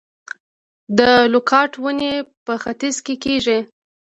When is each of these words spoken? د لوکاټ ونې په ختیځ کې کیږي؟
د 0.97 0.99
لوکاټ 1.33 1.71
ونې 1.83 2.13
په 2.45 2.53
ختیځ 2.63 2.95
کې 3.05 3.15
کیږي؟ 3.23 3.59